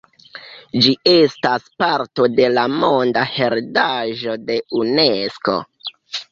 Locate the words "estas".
1.11-1.67